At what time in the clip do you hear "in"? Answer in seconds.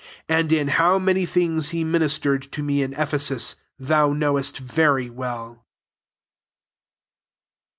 0.51-0.67, 2.81-2.93